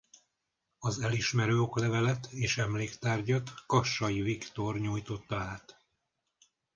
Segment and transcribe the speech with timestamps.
[0.79, 5.79] Az elismerő oklevelet és emléktárgyat Kassai Viktor nyújtotta át.